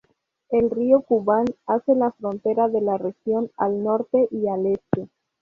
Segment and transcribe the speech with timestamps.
[0.49, 5.11] El río Kubán hace de frontera de la región al norte y al este.